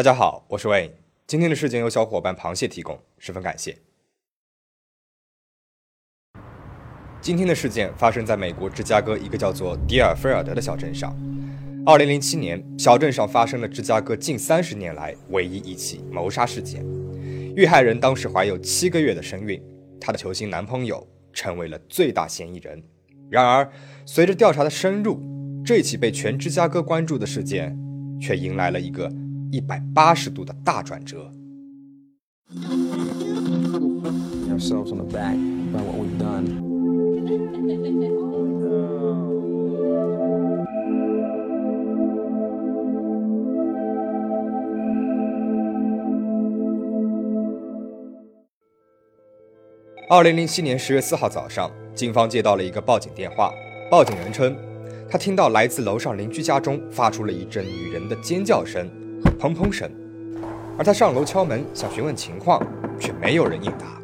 [0.00, 0.92] 大家好，我是 Wayne。
[1.26, 3.76] 今天的事件由小伙伴螃蟹提供，十分感谢。
[7.20, 11.14] 今天的事件发生在美国芝加哥一个叫做迪尔菲尔德的小镇上。
[11.84, 16.82] 二零零七年，小镇上发生了芝加哥近三十年来唯一一起谋杀事件。
[17.54, 19.62] 遇害人当时怀有七个月的身孕，
[20.00, 22.82] 她的球星男朋友成为了最大嫌疑人。
[23.28, 23.70] 然而，
[24.06, 25.20] 随着调查的深入，
[25.62, 27.78] 这起被全芝加哥关注的事件，
[28.18, 29.12] 却迎来了一个
[29.52, 31.30] 一百八十度的大转折。
[50.08, 53.52] 二零零七年十月四号早上，警方接到了一个报警电话。
[53.90, 54.56] 报警人称，
[55.08, 59.90] 他听到来自楼上邻居家中发出了一阵女人的尖叫声和砰砰声，
[60.78, 62.60] 而他上楼敲门想询问情况，
[62.98, 64.00] 却没有人应答。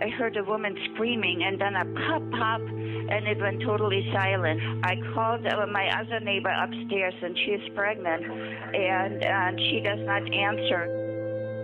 [0.00, 2.60] I heard a woman screaming and then a pop pop,
[3.08, 4.58] and it went totally silent.
[4.82, 8.24] I called my other neighbor upstairs, and she's pregnant,
[8.72, 10.88] and and she does not answer.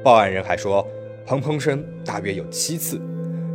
[0.04, 0.86] 报案人还说，
[1.26, 3.00] 砰砰声大约有七次。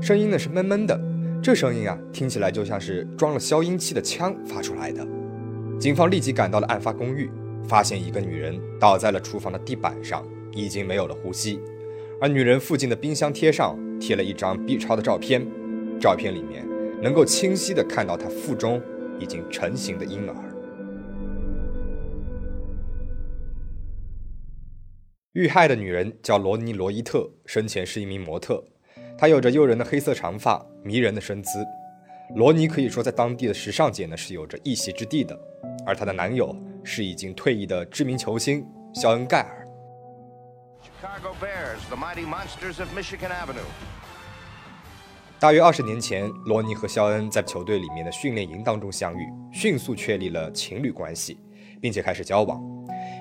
[0.01, 0.99] 声音呢是闷闷的，
[1.41, 5.07] 这声音啊听起来就像是装了消音器的枪发出来的。
[5.79, 7.31] 警方立即赶到了案发公寓，
[7.67, 11.59] 发现一个女人倒在了厨房的地板上，已经没有了呼吸。
[12.21, 15.45] 而女人附近的冰箱贴上贴了一张 B 超的照片，
[15.99, 16.65] 照片里面
[17.01, 18.81] 能够清晰的看到她腹中
[19.19, 20.35] 已经成型的婴儿。
[25.33, 28.63] 遇害的女人叫罗尼·罗伊特，生前是一名模特。
[29.17, 31.65] 她有着诱人的黑色长发，迷人的身姿。
[32.35, 35.37] 罗尼可以说在当地的时尚界呢是有着一席之地的，
[35.85, 39.67] 而她的男友是已经退役的知名球星肖恩·盖尔。
[45.39, 51.37] 大约二十年前，罗尼和肖恩在球队里面的训练营当中相遇，迅速确立了情侣关系，
[51.81, 52.59] 并且开始交往。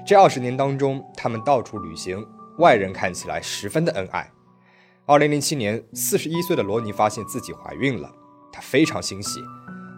[0.07, 2.25] 这二十年当中，他们到处旅行，
[2.59, 4.31] 外人看起来十分的恩爱。
[5.05, 8.15] 二零零七年，四十一岁的罗尼发现自己怀孕了，
[8.53, 9.41] 她非常欣喜。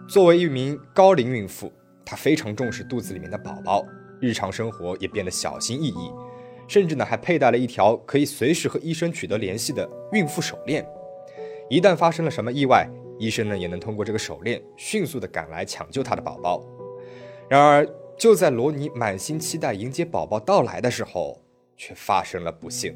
[0.07, 1.71] 作为一名高龄孕妇，
[2.05, 3.85] 她非常重视肚子里面的宝宝，
[4.19, 6.11] 日常生活也变得小心翼翼，
[6.67, 10.87] 甚至呢还佩戴了一条可以随时和医生取得联系的孕妇手链。
[11.69, 12.89] 一旦发生了什么意外，
[13.19, 16.63] 医生呢也能通过这个手链迅速的赶来抢救她的宝宝。
[17.49, 17.87] 然而，
[18.17, 21.41] 就在罗尼满心期待迎接宝宝到来的时候，
[21.75, 22.95] 却发生了不幸。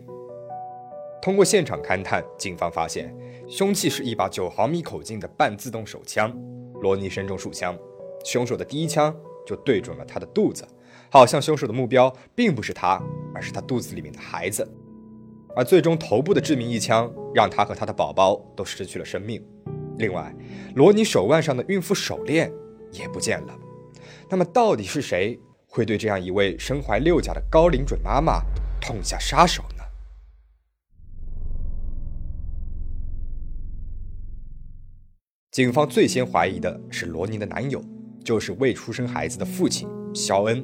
[1.22, 3.14] 通过现场勘探，警方发现
[3.48, 6.34] 凶器是一把九毫米口径的半自动手枪。
[6.82, 7.78] 罗尼身中数枪，
[8.24, 9.14] 凶手的第一枪
[9.46, 10.66] 就对准了他的肚子，
[11.10, 13.02] 好像凶手的目标并不是他，
[13.36, 14.66] 而是他肚子里面的孩子。
[15.56, 19.44] 而最终头部的致命一枪，让他和他的宝宝都失去了生命。
[19.98, 20.34] 另外，
[20.76, 22.50] 罗尼手腕上的孕妇手链
[22.94, 23.60] 也不见了。
[24.30, 25.38] 那么，到底是谁
[25.68, 28.42] 会对这样一位身怀六甲的高龄准妈妈
[28.80, 29.79] 痛下杀手呢？
[35.52, 37.84] 警方最先怀疑的是罗尼的男友，
[38.24, 40.64] 就是未出生孩子的父亲肖恩。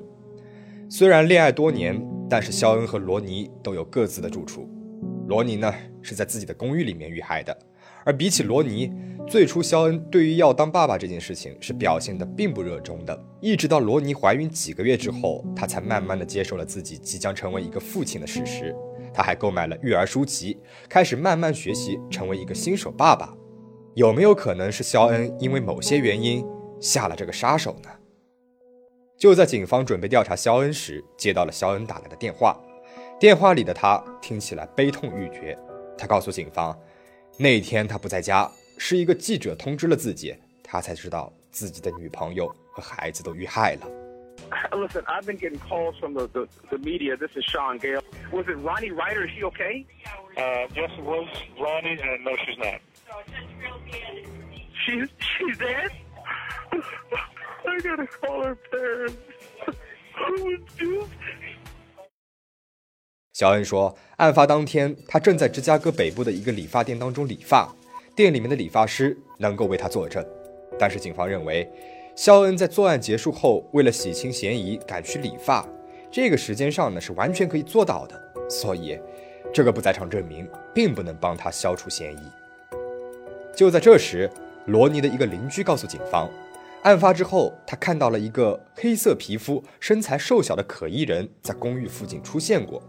[0.88, 4.70] 虽然恋爱多年，但是肖恩和罗尼都有各自的住处。
[5.28, 5.74] 罗尼呢
[6.04, 7.58] 是在自己的公寓里面遇害的，
[8.04, 8.92] 而比起罗尼，
[9.28, 13.26] 最初肖恩对于要当爸爸这件事情是表现的并不热衷的。
[13.42, 18.76] 一直到罗尼怀孕几个月之后，他才慢慢的接受了自己即将成为一个父亲的事实。
[19.12, 23.36] 他还购买了育儿书籍，开始慢慢学习成为一个新手爸爸。
[23.96, 26.46] 有没有可能是肖恩因为某些原因
[26.82, 27.90] 下了这个杀手呢？
[29.18, 32.60] 就在警方准备调查肖恩时，接到了肖恩打来的电话。
[33.18, 35.58] 电话里的他听起来悲痛欲绝。
[35.98, 36.78] 他告诉警方，
[37.40, 43.88] 那天他不在家，是一个记者通知了自己，他才知道自己的女朋友和孩子都遇害了。
[44.72, 47.16] Listen, I've been getting calls from the the, the media.
[47.16, 48.02] This is Sean Gale.
[48.34, 49.26] Was it Ronnie Ryder?
[49.26, 49.86] Is she okay?
[50.36, 52.82] Uh, yes, it was Ronnie, and no, she's not.
[54.86, 55.90] She's she's dead.
[57.66, 59.16] I gotta call her parents.
[60.14, 61.08] Who would do?
[63.34, 67.74] 肖恩说，案发当天，他正在芝加哥北部的一个理发店当中理发，
[68.16, 70.24] 店里面的理发师能够为他作证。
[70.78, 71.68] 但是警方认为，
[72.16, 75.68] 肖恩在作案结束后，为了洗清嫌疑，赶去理发，
[76.12, 78.48] 这个时间上呢是完全可以做到的。
[78.48, 79.00] 所以，
[79.52, 82.32] 这个不在场证明并不能帮他消除嫌疑。
[83.56, 84.30] 就在这时，
[84.68, 86.28] 罗尼的一个邻居告诉警方，
[86.82, 92.82] 案发之后，他看到了一个黑色皮肤、身材瘦小的可疑人在公寓附近出现过。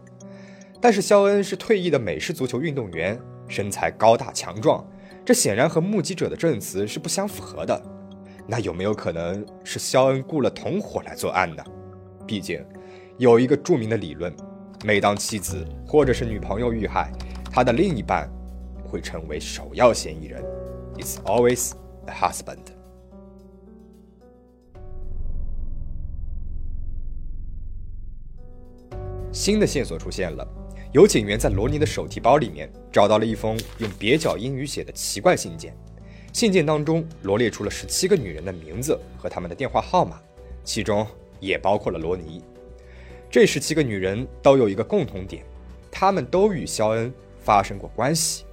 [0.81, 4.83] 但是肖恩是退役的美式足球运动员，身材高大强壮，
[5.23, 7.79] 这显然和目击者的证词是不相符合的。
[8.47, 11.63] 那有没有可能是肖恩雇了同伙来作案呢？
[12.25, 12.65] 毕竟，
[13.17, 14.35] 有一个著名的理论：
[14.83, 17.11] 每当妻子或者是女朋友遇害，
[17.51, 18.27] 他的另一半
[18.83, 20.43] 会成为首要嫌疑人。
[20.97, 21.73] It's always
[22.05, 22.57] the husband。
[29.31, 30.47] 新的线索出现了。
[30.93, 35.75] 有警员在罗尼的手提包里面找到了一封用蹩脚英语写的奇怪信件，
[36.33, 40.19] 信件当中罗列出了十七个女人的名字和他们的电话号码，
[40.63, 41.05] 其中
[41.39, 42.41] 也包括了罗尼。
[43.29, 45.45] 这十七个女人都有一个共同点，
[45.91, 48.45] 她们都与肖恩发生过关系。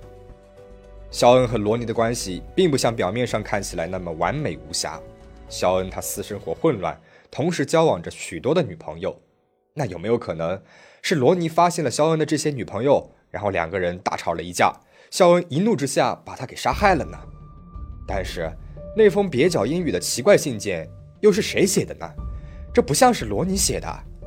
[1.15, 5.01] 肖恩和罗尼的关系并不像表面上看起来那么完美无瑕，
[5.49, 7.01] 肖恩他私生活混乱，
[7.31, 9.17] 同时交往着许多的女朋友。
[9.75, 10.61] 那有没有可能？
[11.03, 14.73] 是罗尼发现了肖恩的这些女朋友，然后两个人大吵了一架，
[15.09, 17.17] 肖恩一怒之下把他给杀害了呢？
[18.09, 18.53] 但是
[18.97, 20.91] 那封蹩脚英语的奇怪信件
[21.21, 22.11] 又是谁写的呢？
[22.75, 23.87] 这不像是罗尼写的，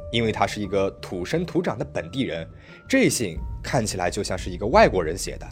[0.09, 2.49] 因为他是一个土生土长的本地人，
[2.87, 5.45] 这信看起来就像是一个外国人写的。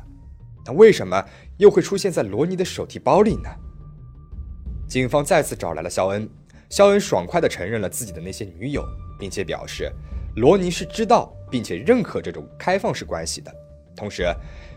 [0.65, 1.23] 那为什么
[1.57, 3.49] 又会出现在罗尼的手提包里呢？
[4.87, 6.29] 警方再次找来了肖恩，
[6.69, 8.83] 肖恩爽快地承认了自己的那些女友，
[9.19, 9.91] 并且表示。
[10.37, 13.49] 罗尼是知道并且认可这种开放式关系的，
[13.95, 14.25] 同时，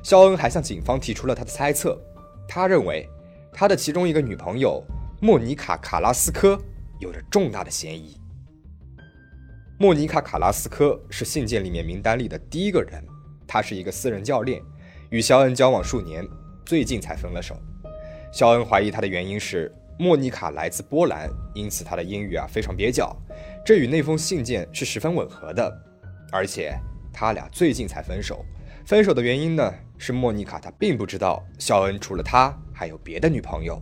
[0.05, 2.01] 肖恩还向警方提出了他的猜测。
[2.47, 3.09] 他认为，
[3.53, 4.81] 他的其中一个女朋友
[5.21, 6.57] 莫妮卡·卡拉斯科
[7.01, 8.21] 有着重大的嫌疑。
[9.81, 13.05] 莫妮卡·卡拉斯科是信件里面名单里的第一个人，
[13.45, 14.63] 他是一个私人教练，
[15.11, 16.27] 与肖恩交往数年，
[16.67, 17.57] 最近才分了手。
[18.31, 23.17] 肖恩怀疑他的原因是莫妮卡来自波兰，因此他的英语啊非常蹩脚。
[23.65, 25.73] 这与那封信件是十分吻合的，
[26.31, 26.79] 而且
[27.11, 28.45] 他俩最近才分手。
[28.85, 33.81] 分手的原因呢，是莫妮卡她并不知道肖恩除了他还有别的女朋友。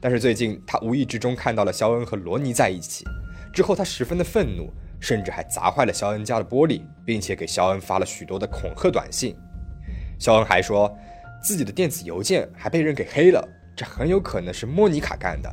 [0.00, 3.06] 但是最近他无意之中看到了肖恩和罗尼在一起，
[3.54, 4.70] 之后他十分的愤怒，
[5.00, 9.34] 甚至还砸坏了肖恩家的玻璃，并且给肖恩发了许多的恐吓短信。
[10.22, 10.96] 肖恩还说
[11.42, 15.52] 自己的电子邮件还被人给黑了，这很有可能是莫妮卡干的。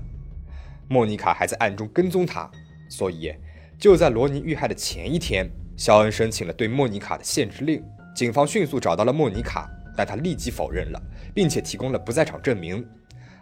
[0.87, 2.47] 莫妮卡还在暗中跟踪他，
[2.87, 3.33] 所以。
[3.79, 7.83] 就在罗尼遇害的前一天，肖恩申请了对莫妮卡的限制令。
[8.13, 9.67] 警方迅速找到了莫妮卡，
[9.97, 11.01] 但她立即否认了，
[11.33, 12.85] 并且提供了不在场证明。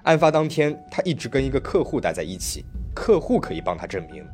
[0.03, 2.63] 案发当天，他一直跟一个客户待在一起，
[2.95, 4.25] 客户可以帮他证明。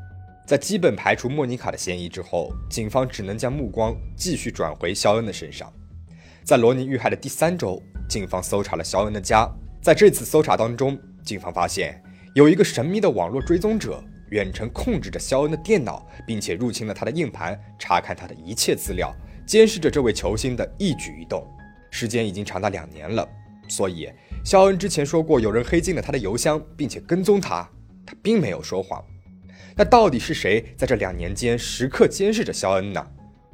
[0.46, 5.74] 在基本排除莫妮卡的嫌疑之后，警方只能将目光继续转回肖恩的身上。
[6.44, 9.50] 在罗尼遇害的第三周，警方搜查了肖恩的家。
[9.82, 12.02] 在这次搜查当中，警方发现
[12.36, 14.04] 有一个神秘的网络追踪者。
[14.30, 21.46] 远程控制着肖恩的电脑，并且入侵了他的硬盘，查看他的一切资料，监视着这位球星的一举一动。
[21.92, 23.28] 时间已经长达两年了，
[23.68, 24.10] 所以
[24.44, 27.70] 肖恩之前说过有人黑进了他的邮箱，并且跟踪他，
[28.08, 29.04] 他并没有说谎。
[29.76, 33.06] 那到底是谁在这两年间时刻监视着肖恩呢？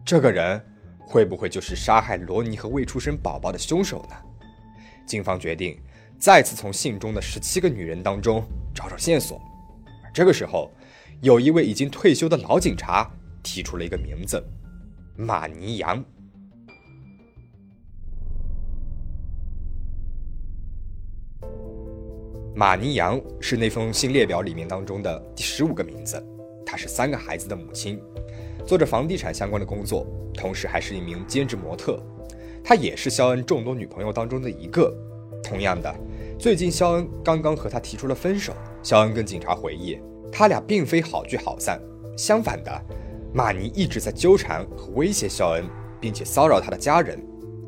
[0.05, 0.63] 这个人
[1.09, 4.15] 会不会就是杀害罗尼和未出生宝宝的凶手呢？
[5.07, 5.75] 警方决定
[6.19, 8.43] 再次从信中的十七个女人当中
[8.75, 9.41] 找找线索。
[10.13, 10.71] 这个时候，
[11.21, 13.09] 有一位已经退休的老警察
[13.41, 14.39] 提出了一个名字：
[15.17, 16.05] 马尼扬。
[22.53, 26.23] 马尼扬是那封信列表里面当中的第十五个名字。
[26.63, 27.99] 她是三个孩子的母亲，
[28.69, 31.99] 做着房地产相关的工作，同时还是一名兼职模特。
[32.63, 34.95] 她也是肖恩众多女朋友当中的一个。
[35.43, 35.91] 同样的，
[36.37, 38.53] 最近肖恩刚刚和她提出了分手。
[38.83, 39.97] 肖恩跟警察回忆，
[40.31, 41.81] 他俩并非好聚好散，
[42.15, 42.71] 相反的，
[43.33, 45.65] 马尼一直在纠缠和威胁肖恩，
[45.99, 47.19] 并且骚扰他的家人。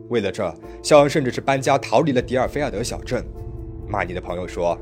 [0.10, 0.54] 为了这，
[0.84, 3.26] 肖恩甚至是搬家逃离了迪尔菲亚德小镇。
[3.88, 4.78] 马尼的朋友说，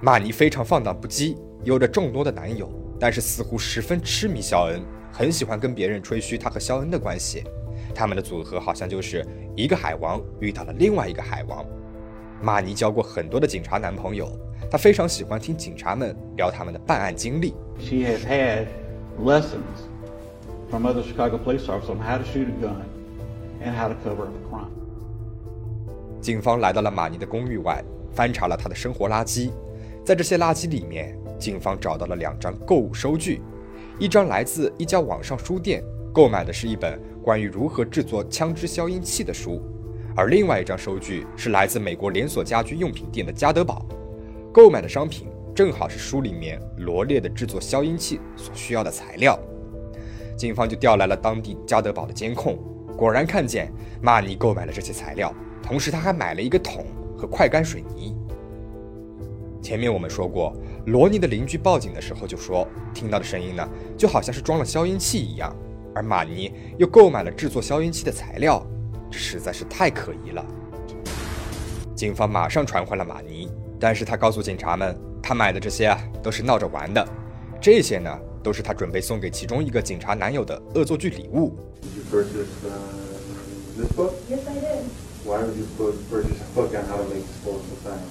[0.00, 2.70] 马尼非常放荡不羁，有着众多的男友，
[3.00, 4.80] 但是似乎十分痴迷肖恩，
[5.16, 7.42] 很喜欢跟别人吹嘘他和肖恩的关系。
[7.94, 11.64] 他们的组合好像就是一个海王遇到了另外一个海王。
[12.42, 14.28] 马尼交过很多的警察男朋友。
[14.70, 17.54] 他非常喜欢听警察们聊他们的办案经历。
[17.78, 18.66] She has had
[19.18, 19.86] lessons
[20.68, 22.82] from other Chicago police officers on how to shoot a gun
[23.62, 24.68] and how to cover up a crime.
[26.20, 27.82] 警方来到了马尼的公寓外，
[28.12, 29.50] 翻查了他的生活垃圾。
[30.04, 33.40] 在这些垃圾里面，警方找到了两张购物收据，
[33.98, 39.62] 一张来自一家网上书店，购买的是一本关于如何制作枪支消音器的书，
[40.14, 43.86] 而另外一张收据是来自美国连锁家居用品店的加德堡。
[44.52, 49.38] 购买的商品正好是书里面罗列的制作消音器所需要的材料，
[50.36, 52.58] 警方就调来了当地加德堡的监控，
[52.98, 53.72] 果然看见
[54.02, 56.84] 马尼购买了这些材料，同时他还买了一个桶
[57.16, 58.14] 和快干水泥。
[59.62, 60.54] 前面我们说过，
[60.86, 65.54] 罗尼的邻居报警的时候就说，听到的声音呢，就好像是装了消音器一样。
[65.92, 68.64] 而马尼又购买了制作消音器的材料，
[69.10, 70.44] 这实在是太可疑了。
[71.96, 73.48] 警方马上传唤了马尼，
[73.80, 77.04] 但是他告诉警察们，他买的这些啊都是闹着玩的，
[77.60, 81.56] 这些呢都是他准备送给其中一个警察男友的恶作剧礼物。
[81.96, 82.70] You purchase uh,
[84.28, 84.84] this I did.
[85.24, 88.05] Why would you put, purchase a book on how to make disposable sounds?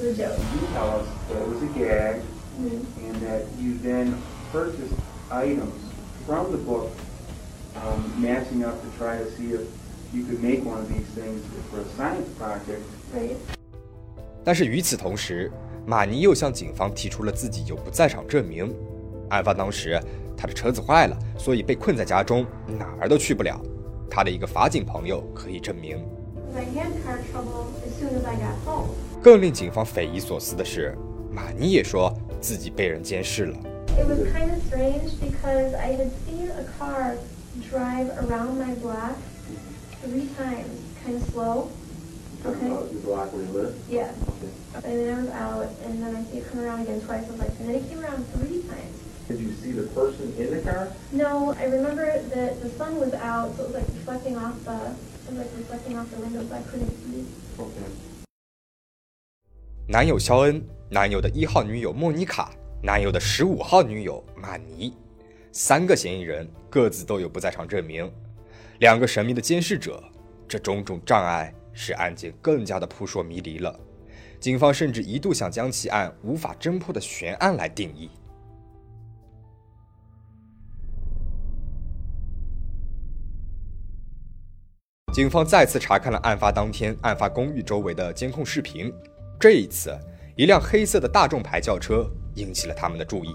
[0.00, 0.38] Was a joke.
[0.38, 2.22] You tell us that it was a gag
[2.58, 4.14] and that you then
[4.50, 4.94] purchased
[5.30, 5.74] items
[6.26, 6.88] from the book
[7.76, 9.60] um, matching up to try to see if
[10.14, 12.80] you could make one of these things for a science project.
[13.14, 13.36] Right.
[14.42, 15.52] 但是与此同时，
[15.84, 18.74] 马尼又向警方提出了自己有不在场证明。
[19.28, 20.00] 案发当时，
[20.34, 23.60] 他的车子坏了，所以被困在家中，哪儿都去不了。
[24.10, 26.02] 他的一个法警朋友可以证明。
[29.19, 29.21] I had car trouble as soon as I got home.
[29.23, 30.95] 更令警方匪夷所思的是，
[31.31, 33.57] 马尼也说自己被人监视了。
[33.97, 37.15] It was kind of strange because I had seen a car
[37.71, 39.15] drive around my block
[40.03, 40.67] three times,
[41.03, 41.69] kind of slow.
[42.43, 42.67] Talking Okay.
[42.67, 43.73] about your block where you live?
[43.89, 44.11] Yeah.
[44.29, 44.51] Okay.
[44.83, 47.25] And then I was out, and then I see it come around again twice.
[47.25, 48.93] I was like, and then it came around three times.
[49.27, 50.89] Did you see the person in the car?
[51.11, 52.05] No, I remember
[52.35, 54.93] that the sun was out, so it was like reflecting off the,
[55.25, 57.25] it was like reflecting off the window, so I couldn't see.
[57.57, 57.89] Okay.
[59.90, 64.96] 男友肖恩、男友的一号女友莫妮卡、男友的十五号女友玛尼，
[65.50, 68.08] 三个嫌疑人各自都有不在场证明，
[68.78, 70.00] 两个神秘的监视者，
[70.46, 73.80] 这种种障碍使案件更加的扑朔迷离了。
[74.38, 78.08] 警方甚至一度想将其按无法侦破的悬案来定义。
[85.12, 88.94] 警方再次查看了案发当天案发公寓周围的监控视频。
[89.40, 89.98] 这一次，
[90.36, 93.34] 一辆黑色的大众牌轿车引起了他们的注意。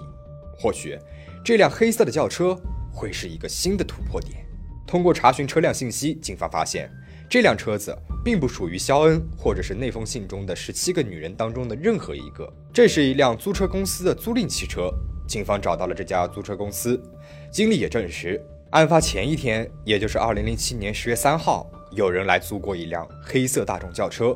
[0.56, 0.96] 或许，
[1.44, 2.56] 这辆黑色的轿车
[2.94, 4.46] 会是一个新的突破点。
[4.86, 6.92] 通过查询车辆信息，警方发现
[7.28, 12.48] 这辆车子并不属于肖恩或者是那封信中的十七个女人当中的任何一个。
[12.72, 14.92] 这是一辆租车公司的租赁汽车。
[15.28, 17.02] 警方找到了这家租车公司，
[17.50, 24.36] 经理也证实，案发前一天，也就是二零零七年十月三号，有人来租过一辆黑色大众轿车，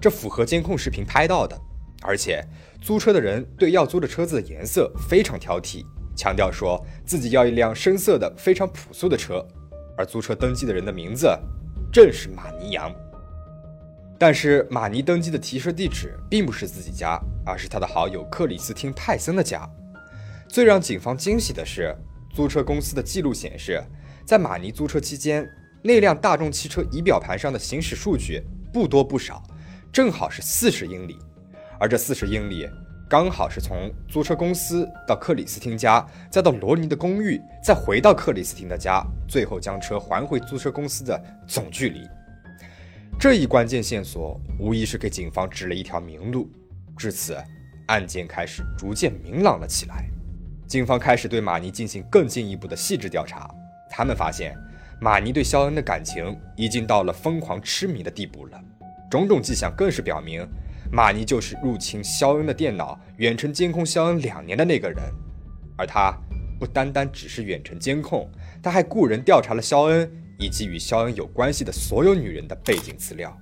[0.00, 1.58] 这符合监控视频拍到的。
[2.02, 2.44] 而且，
[2.80, 5.84] 租车的人对要租的车子的颜色非常挑剔，
[6.16, 9.44] 强调说自己要一辆深色的、非常朴素的车。
[9.96, 11.26] 而租车登记的人的名字
[11.92, 12.94] 正是马尼扬。
[14.16, 19.68] 但是，马尼登记的提车地址并不是自己家，而是他的好友克里斯汀·泰森的家。
[20.48, 21.94] 最让警方惊喜的是，
[22.32, 23.82] 租车公司的记录显示，
[24.24, 25.48] 在马尼租车期间，
[25.82, 29.42] 那辆大众汽车仪表盘上的行驶数据不多不少，
[29.92, 31.18] 正好是四十英里。
[31.80, 32.68] 而这四十英里，
[33.08, 42.00] 刚好是从租车公司到克里斯汀家，再到罗尼的公寓，再回到克里斯汀的家，最后将车还回租车公司的总距离。
[43.18, 46.50] 这一关键线索无疑是给警方指了一条明路。
[46.96, 47.36] 至此，
[47.86, 50.04] 案件开始逐渐明朗了起来。
[50.66, 53.48] 警方开始对马尼进行更进一步的细致调查，
[53.88, 54.54] 他们发现
[55.00, 58.60] 马尼对肖恩的感情已经到了疯狂痴迷的地步了。
[59.10, 60.46] 种种迹象更是表明，
[60.92, 65.02] 马尼就是入侵肖恩的电脑、远程监控肖恩两年的那个人。
[65.76, 66.12] 而他
[66.58, 68.28] 不单单只是远程监控，
[68.62, 73.34] 他还雇人调查了肖恩以及与肖恩有关系的所有女人的背景资料。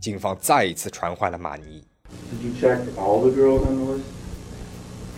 [0.00, 1.82] 警方再一次传唤了马尼。
[2.30, 4.02] Did you check all the girls on the list?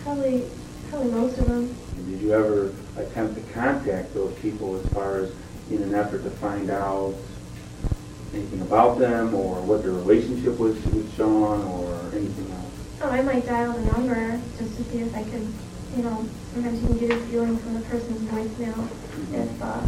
[0.05, 0.43] Probably,
[0.89, 1.67] probably most of them.
[2.09, 5.29] Did you ever attempt to contact those people as far as
[5.69, 7.15] in an effort to find out
[8.34, 12.72] anything about them or what their relationship was with Sean or anything else?
[13.02, 15.46] Oh, I might dial the number just to see if I could,
[15.96, 18.88] you know, sometimes you can get a feeling from the person's voicemail
[19.32, 19.82] if, uh,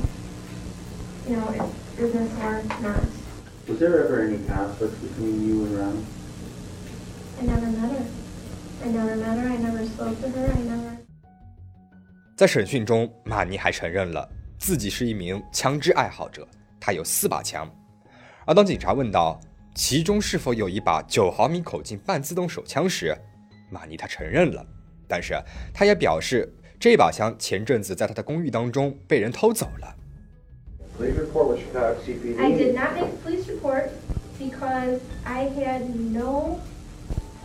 [1.28, 3.04] you know, if business or not.
[3.68, 6.04] Was there ever any conflict between you and Ronnie?
[7.40, 8.06] I never met her.
[8.84, 9.49] I never met her.
[9.49, 10.52] I never spoke to her.
[10.52, 10.96] I never.
[12.37, 16.46] 在审讯中，马尼还承认了自己是一名枪支爱好者，
[16.80, 17.70] 他有四把枪。
[18.46, 19.39] 而当警察问到
[19.75, 23.15] 其中是否有一把九毫米口径半自动手枪时，
[23.69, 24.65] 马尼他承认了，
[25.08, 25.39] 但是
[25.74, 29.96] 他也表示这把枪前阵子在他的公寓当中被人偷走了。
[31.00, 31.05] I
[32.51, 33.89] did not make a police report
[34.38, 35.81] because I had
[36.12, 36.60] no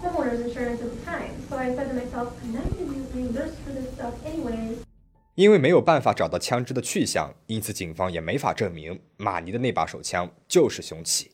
[0.03, 1.35] homeowner's insurance at the time.
[1.49, 4.84] So I said to myself, I'm not going to be reimbursed for this stuff anyways.
[5.35, 11.33] 因为没有办法找到枪支的去向，因此警方也没法证明马尼的那把手枪就是凶器。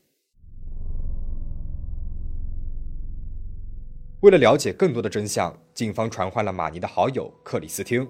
[4.21, 8.09] 为了了解更多的真相，警方传唤了马尼的好友克里斯汀，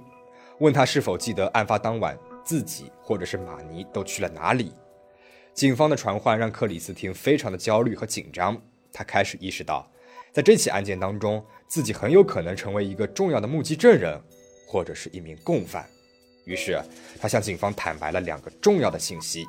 [0.61, 4.73] 问他是否记得案发当晚自己或者是马尼都去了哪里。
[5.52, 8.61] 警方的传唤让克里斯汀非常的焦虑和紧张，
[8.92, 9.90] 他开始意识到，
[10.32, 14.20] 在这起案件当中，自己很有可能成为一个重要的目击证人，
[14.70, 15.84] 或者是一名共犯。
[16.44, 16.80] 于是，
[17.20, 19.44] 他向警方坦白了两个重要的信息：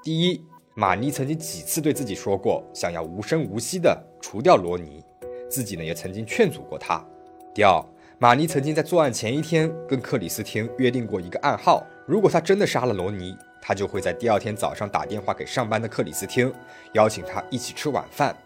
[0.00, 0.40] 第一，
[0.74, 5.02] 马尼曾经几次对自己说过，想要无声无息地除掉罗尼。
[5.48, 7.04] 自己呢也曾经劝阻过他。
[7.52, 7.84] 第二，
[8.20, 16.52] 马尼曾经在作案前一天跟克里斯汀约定过一个暗号：如果他真的杀了罗尼，他就会在第二天早上打电话给上班的克里斯汀，
[16.94, 18.36] 邀请他一起吃晚饭。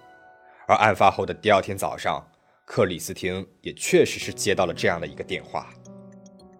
[0.66, 2.26] 而案发后的第二天早上，
[2.64, 5.68] 克里斯汀也确实是接到了这样的一个电话。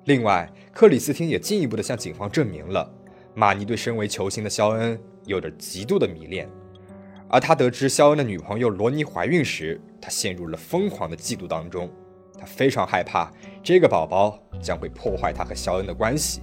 [0.05, 2.93] 另外，克里斯汀也进一步的向警方证明了
[3.35, 6.49] 马尼对身为球星的肖恩有着极度的迷恋。
[7.29, 11.91] 而他得知肖恩的女朋友罗尼怀孕时，他陷入了疯狂的嫉妒当中。
[12.39, 13.33] 他非常害怕
[13.63, 16.43] 这个宝宝将会破坏他和肖恩的关系，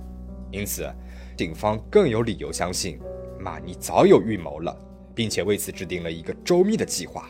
[0.50, 0.92] 因此，
[1.38, 3.00] 警方更有理由相信
[3.40, 4.76] 马尼早有预谋了，
[5.14, 7.30] 并且为此制定了一个周密的计划。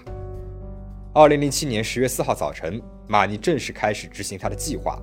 [1.14, 4.98] 二零零七年十月四号早晨，马尼正式开始执行他的计划。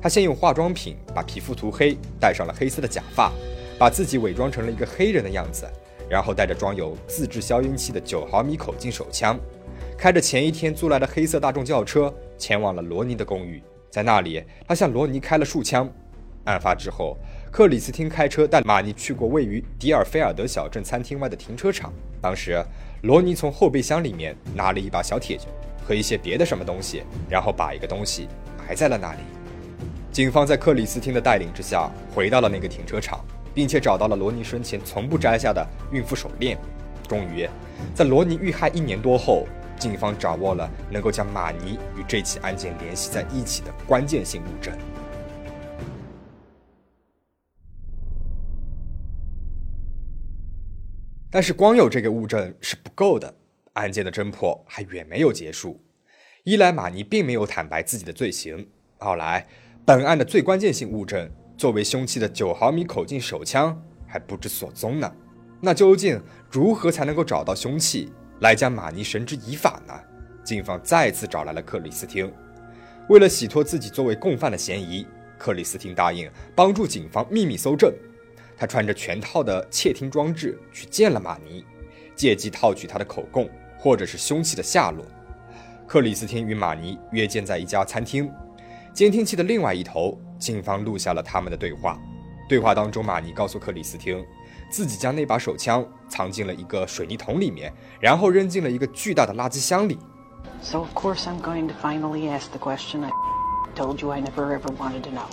[0.00, 3.32] 他先用化妆品把皮肤涂黑，戴上了黑色的假发，
[3.78, 5.66] 把自己伪装成了一个黑人的样子。
[6.10, 9.38] 然后带着装有自制消音器的九毫米口径手枪，
[9.98, 13.62] 开着前一天租来的黑色大众轿车，前往了罗尼的公寓。
[13.90, 15.86] 在那里，他向罗尼开了数枪。
[16.44, 17.14] 案发之后，
[17.52, 21.92] 克里斯汀开车带马尼去过位于迪尔菲尔德小镇餐厅外的停车场。
[22.22, 22.58] 当时，
[23.02, 25.42] 罗尼从后备箱里面拿了一把小铁锹
[25.86, 29.20] 和一些别的什么东西，然后把一个东西埋在了那里。
[30.10, 33.24] 警方在克里斯汀的带领之下，回到了那个停车场。
[33.58, 36.56] 并且找到了罗尼生前从不摘下的孕妇手链。
[37.08, 37.48] 终于，
[37.92, 44.72] 在罗尼遇害一年多后，警方掌握了能够将马尼与这起案件联系在一起的关键性物证。
[51.28, 53.34] 但是，光有这个物证是不够的，
[53.72, 55.82] 案件的侦破还远没有结束。
[56.44, 58.64] 一来，马尼并没有坦白自己的罪行；
[58.98, 59.48] 二来，
[59.88, 61.26] 本案的最关键性物证。
[61.56, 63.74] 作为凶器的九毫米口径手枪
[64.06, 65.10] 还不知所踪呢，
[65.62, 69.94] 那究竟如何才能够找到凶器来将马尼绳之以法呢？
[70.44, 72.30] 警方再次找来了克里斯汀，
[73.08, 75.06] 为了洗脱自己作为共犯的嫌疑，
[75.38, 77.90] 克里斯汀答应帮助警方秘密搜证。
[78.58, 81.64] 他穿着全套的窃听装置去见了马尼，
[82.14, 83.48] 借机套取他的口供
[83.78, 85.02] 或者是凶器的下落。
[85.86, 88.30] 克里斯汀与马尼约见在一家餐厅。
[88.92, 91.98] 监听器的另外一头，警方录下了他们的对话。
[92.48, 94.24] 对话当中，马尼告诉克里斯汀，
[94.70, 99.98] 自己将那把手枪藏进了一个水泥桶里面，然后扔进了一个巨大的垃圾箱里。
[100.62, 103.10] So of course I'm going to finally ask the question I
[103.76, 105.28] told you I never ever wanted to know.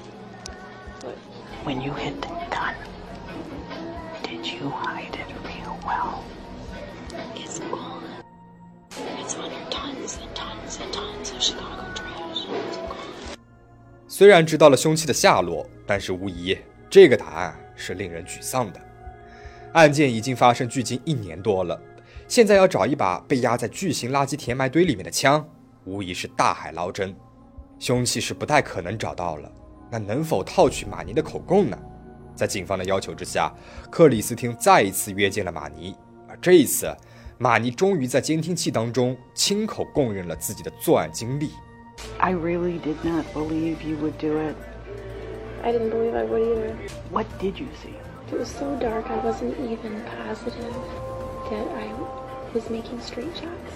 [1.64, 2.76] When you hid the gun,
[4.22, 6.22] did you hide it real well?
[7.36, 8.04] It's gone.
[9.20, 12.46] It's under tons and tons and tons of Chicago trash.
[14.18, 16.58] 虽然知道了凶器的下落，但是无疑
[16.90, 18.80] 这个答案是令人沮丧的。
[19.74, 21.78] 案件已经发生距今一年多了，
[22.26, 25.46] 现在要找一把被压在巨型垃圾填埋堆里面的枪，
[25.84, 27.14] 无疑是大海捞针。
[27.78, 29.52] 凶器是不太可能找到了，
[29.92, 31.78] 那能否套取马尼的口供呢？
[32.34, 33.54] 在警方的要求之下，
[33.92, 35.94] 克里斯汀再一次约见了马尼，
[36.26, 36.90] 而这一次，
[37.38, 41.50] 马尼终于在监听器当中亲口供认了自己的作案经历。
[42.20, 44.56] I really did not believe you would do it.
[45.64, 46.74] I didn't believe I would either.
[47.10, 47.96] What did you see?
[48.32, 50.74] It was so dark, I wasn't even positive
[51.50, 51.94] that I
[52.54, 53.74] was making straight shots.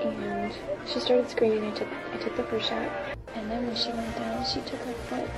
[0.00, 0.52] And
[0.86, 1.64] she started screaming.
[1.64, 2.88] I took, I took the first shot.
[3.34, 5.28] And then when she went down, she took her foot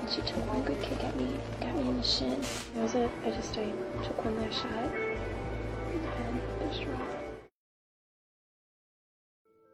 [0.00, 1.28] and she took one good kick at me,
[1.60, 2.40] got me in the shin.
[2.74, 3.10] That was it.
[3.24, 3.70] I just, I
[4.02, 5.03] took one last shot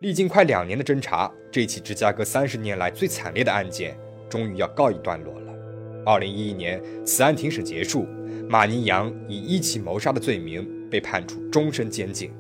[0.01, 3.95] 历经快两年的侦查，这起芝加哥三十年来最惨烈的案件
[4.31, 5.53] 终于要告一段落了。
[6.07, 8.07] 二零一一年，此案庭审结束，
[8.49, 12.33] 马尼扬以一起谋杀的罪名被判处终身监禁。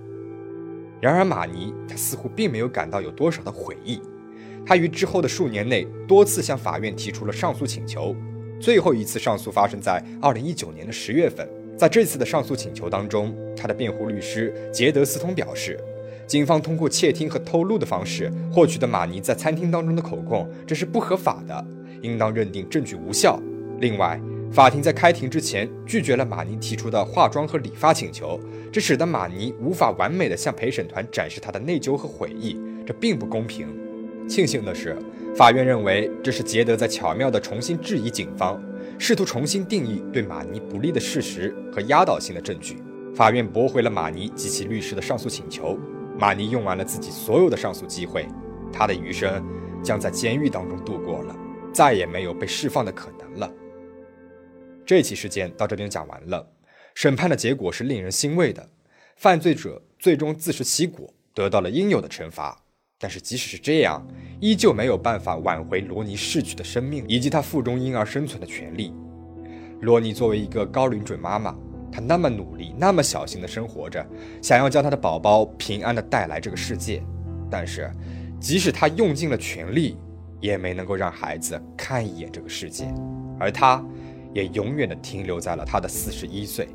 [1.02, 4.00] 然而，马尼他似乎并没有感到有多少的悔意。
[4.64, 8.16] 他于之后的数年内多次向法院提出了上诉请求，
[8.58, 11.46] 最后一次上诉发生在二零一九年的十月份。
[11.76, 15.78] 在这次的上诉请求当中，他的辩护律师杰德斯通表示。
[16.30, 21.66] 警方通过窃听和偷录的方式获取的马尼在餐厅当中的口供，这是不合法的，
[22.02, 23.36] 应当认定证据无效。
[23.80, 24.20] 另外，
[24.52, 28.38] 法庭在开庭之前拒绝了马尼提出的化妆和理发请求，
[28.70, 33.66] 这使得马尼无法完美的向陪审团展示他的内疚和悔意，这并不公平。
[34.28, 34.96] 庆幸的是，
[35.34, 38.62] 法院认为这是杰德在巧妙地重新质疑警方，
[39.00, 42.76] 试图重新定义对马尼不利的事实和压倒性的证据。
[43.16, 45.76] 法院驳回了马尼及其律师的上诉请求。
[46.20, 48.28] 马尼用完了自己所有的上诉机会，
[48.70, 49.42] 他的余生
[49.82, 51.34] 将在监狱当中度过了，
[51.72, 53.50] 再也没有被释放的可能了。
[54.84, 56.46] 这起事件到这边讲完了，
[56.94, 58.68] 审判的结果是令人欣慰的，
[59.16, 62.64] 犯罪者最终自食其果，得到了应有的惩罚。
[62.98, 64.06] 但是即使是这样，
[64.42, 68.92] 依旧没有办法挽回罗尼逝去的生命以及他腹中婴儿生存的权利。
[69.80, 71.56] 罗尼作为一个高龄准妈妈，
[71.92, 74.04] 他那么努力，那么小心的生活着，
[74.42, 77.02] 想要将他的宝宝平安的带来这个世界。
[77.50, 77.90] 但是，
[78.40, 79.96] 即使他用尽了全力，
[80.40, 82.92] 也没能够让孩子看一眼这个世界，
[83.38, 83.84] 而他。
[84.32, 86.68] 也永远的停留在了他的四十一岁。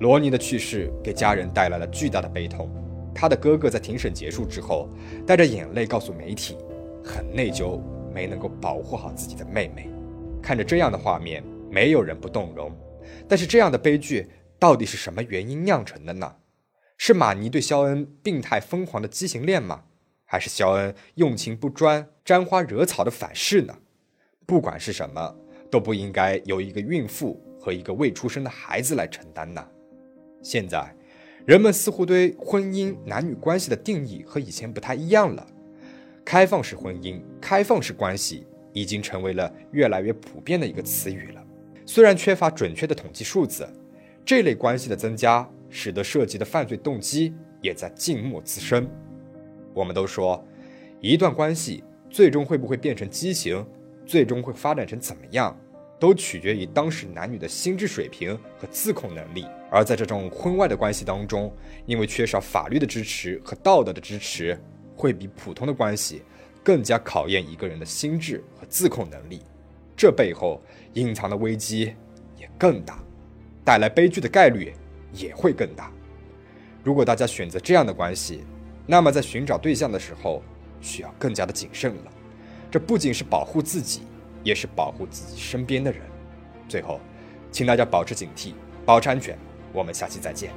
[0.00, 2.68] 罗尼的去世给家人带来了巨大的悲痛。
[3.14, 4.86] 他的哥哥在庭审结束之后，
[5.26, 6.58] 带着眼泪告诉媒体，
[7.02, 7.80] 很内疚
[8.12, 9.88] 没能够保护好自己的妹妹。
[10.42, 12.70] 看着这样的画面，没有人不动容。
[13.28, 16.36] 但是这样的悲剧到底是什么原因酿成的呢？
[16.96, 19.84] 是马尼对肖恩病态疯狂的畸形恋吗？
[20.24, 23.78] 还是肖恩用情不专、沾花惹草的反噬呢？
[24.46, 25.36] 不管是什么。
[25.68, 29.66] 都不应该由一个孕妇和一个未出生的孩子来承担呢。
[30.40, 30.94] 现在，
[31.44, 35.44] 人们似乎对婚姻男女关系的定义和以前不太一样了。
[36.24, 41.44] 开放式婚姻、开放式关系已经成为了越来越普遍的一个词语了。
[41.88, 43.66] 虽然缺乏准确的统计数字，
[44.24, 48.86] 这类关系的增加使得涉及的犯罪动机也在静默滋生。
[49.72, 50.44] 我们都说，
[51.00, 53.64] 一段关系最终会不会变成畸形？
[54.04, 55.56] 最终会发展成怎么样，
[55.98, 59.46] 都取决于当时男女的心智水平和自控能力。
[59.70, 61.52] 而在这种婚外的关系当中，
[61.86, 64.56] 因为缺少法律的支持和道德的支持，
[64.96, 66.22] 会比普通的关系
[66.62, 69.42] 更加考验一个人的心智和自控能力。
[69.96, 70.60] 这背后
[70.92, 71.94] 隐藏的危机
[72.36, 72.98] 也更大，
[73.64, 74.74] 带来悲剧的概率
[75.12, 75.90] 也会更大。
[76.84, 78.44] 如果大家选择这样的关系，
[78.86, 80.42] 那么在寻找对象的时候
[80.80, 82.12] 需要更加的谨慎了。
[82.70, 84.02] 这不仅是保护自己，
[84.44, 86.02] 也是保护自己身边的人。
[86.68, 87.00] 最后，
[87.50, 88.52] 请大家保持警惕，
[88.84, 89.36] 保持安全。
[89.72, 90.50] 我们下期再见。